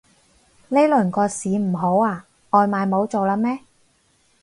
[0.69, 2.25] 呢輪個市唔好啊？
[2.49, 3.59] 外賣冇做喇咩